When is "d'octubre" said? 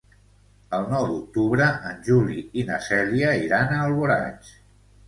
1.11-1.67